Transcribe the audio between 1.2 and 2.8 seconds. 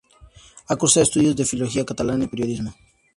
de Filología Catalana y Periodismo.